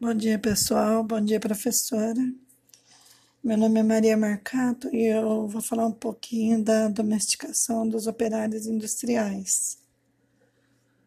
[0.00, 1.02] Bom dia, pessoal.
[1.02, 2.32] Bom dia, professora.
[3.42, 8.68] Meu nome é Maria Marcato e eu vou falar um pouquinho da domesticação dos operários
[8.68, 9.76] industriais.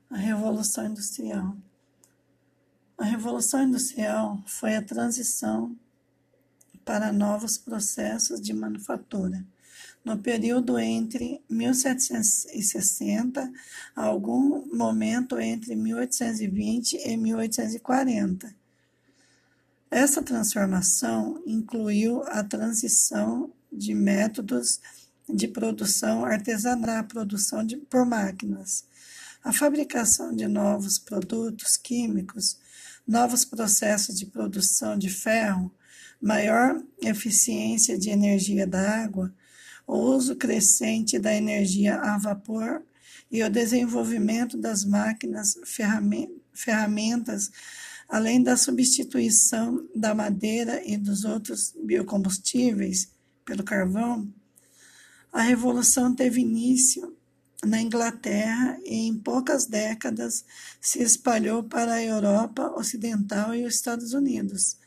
[0.10, 1.56] A Revolução Industrial.
[2.98, 5.74] A Revolução Industrial foi a transição
[6.84, 9.42] para novos processos de manufatura
[10.04, 13.50] no período entre 1760
[13.96, 18.60] a algum momento entre 1820 e 1840
[19.92, 24.80] essa transformação incluiu a transição de métodos
[25.28, 28.86] de produção artesanal à produção de, por máquinas,
[29.44, 32.58] a fabricação de novos produtos químicos,
[33.06, 35.70] novos processos de produção de ferro,
[36.22, 39.34] maior eficiência de energia da água,
[39.86, 42.82] o uso crescente da energia a vapor
[43.30, 45.58] e o desenvolvimento das máquinas
[46.54, 47.52] ferramentas
[48.12, 53.10] além da substituição da madeira e dos outros biocombustíveis
[53.46, 54.30] pelo carvão,
[55.32, 57.16] a revolução teve início
[57.64, 60.44] na Inglaterra e em poucas décadas
[60.82, 64.78] se espalhou para a Europa Ocidental e os Estados Unidos.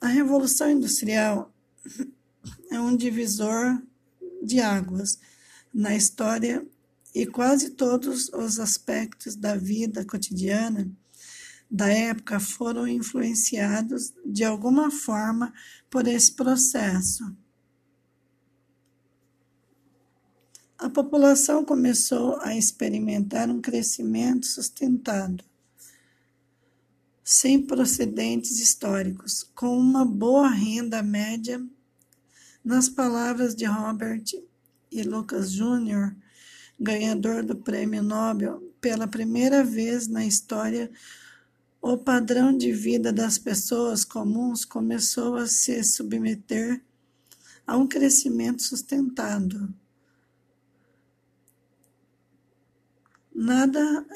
[0.00, 1.54] A Revolução Industrial
[2.68, 3.80] é um divisor
[4.42, 5.20] de águas
[5.72, 6.66] na história
[7.14, 10.90] e quase todos os aspectos da vida cotidiana
[11.70, 15.52] da época foram influenciados de alguma forma
[15.90, 17.24] por esse processo.
[20.78, 25.42] A população começou a experimentar um crescimento sustentado,
[27.22, 31.64] sem precedentes históricos, com uma boa renda média.
[32.62, 34.24] Nas palavras de Robert
[34.90, 36.14] e Lucas Jr.,
[36.78, 40.90] ganhador do Prêmio Nobel pela primeira vez na história
[41.86, 46.82] o padrão de vida das pessoas comuns começou a se submeter
[47.66, 49.68] a um crescimento sustentado.
[53.34, 54.06] Nada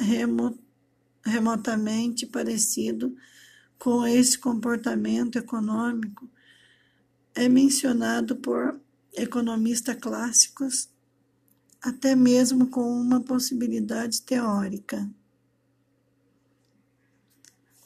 [1.22, 3.14] remotamente parecido
[3.78, 6.26] com esse comportamento econômico
[7.34, 8.80] é mencionado por
[9.12, 10.88] economistas clássicos,
[11.82, 15.06] até mesmo com uma possibilidade teórica.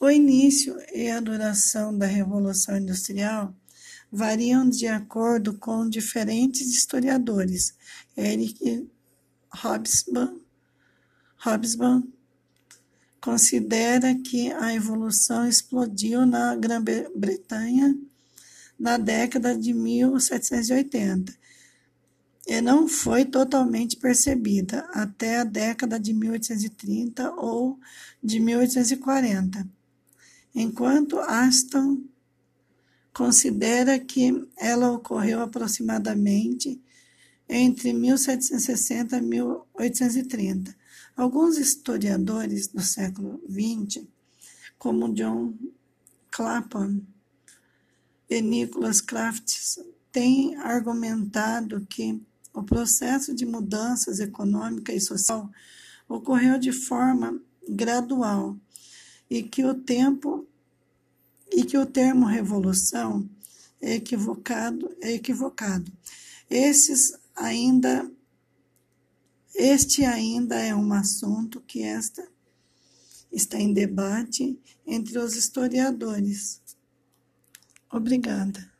[0.03, 3.55] O início e a duração da Revolução Industrial
[4.11, 7.73] variam de acordo com diferentes historiadores.
[8.17, 8.85] Eric
[9.63, 10.41] Hobsbawm,
[11.45, 12.03] Hobsbawm
[13.21, 17.97] considera que a evolução explodiu na Grã-Bretanha
[18.77, 21.33] na década de 1780
[22.45, 27.79] e não foi totalmente percebida até a década de 1830 ou
[28.21, 29.65] de 1840
[30.53, 32.03] enquanto Aston
[33.13, 36.81] considera que ela ocorreu aproximadamente
[37.47, 40.75] entre 1760 e 1830.
[41.15, 44.05] Alguns historiadores do século XX,
[44.79, 45.53] como John
[46.31, 47.01] Clapham
[48.27, 49.79] e Nicholas Crafts,
[50.11, 52.19] têm argumentado que
[52.53, 55.49] o processo de mudanças econômica e social
[56.07, 58.57] ocorreu de forma gradual
[59.33, 60.47] e que o tempo
[61.51, 63.27] e que o termo revolução
[63.81, 65.91] é equivocado, é equivocado.
[66.47, 68.11] Esses ainda
[69.55, 72.27] este ainda é um assunto que esta
[73.31, 74.55] está em debate
[74.85, 76.61] entre os historiadores.
[77.91, 78.71] Obrigada.